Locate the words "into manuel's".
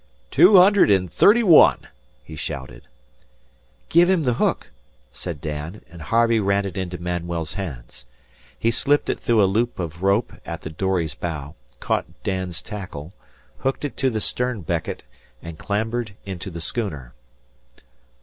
6.75-7.53